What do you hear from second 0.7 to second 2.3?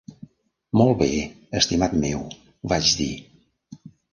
"Molt bé, estimat meu",